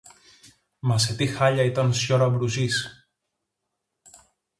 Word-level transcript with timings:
Μα 0.79 0.97
σε 0.97 1.15
τι 1.15 1.25
χάλια 1.27 1.63
ήταν 1.63 1.87
ο 1.89 1.93
σιορ-Αμπρουζής! 1.93 3.07